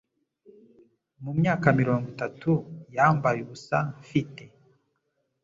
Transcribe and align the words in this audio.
Mumyaka 1.23 1.67
mirongo 1.79 2.05
itatu 2.13 2.51
yambaye 2.95 3.37
ubusa 3.41 3.77
mfite 3.99 4.43